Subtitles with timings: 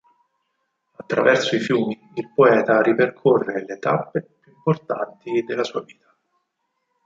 [0.95, 6.11] Attraverso i fiumi il poeta ripercorre le "tappe" più importanti della sua vita.